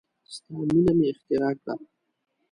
ستا 0.33 0.55
مینه 0.71 0.91
مې 0.97 1.05
اختراع 1.11 1.53
کړه 1.61 1.73